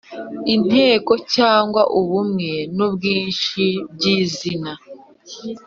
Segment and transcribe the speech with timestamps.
[0.55, 3.63] inteko cyangwa ubumwe n’ubwinshi
[3.93, 4.71] by’izina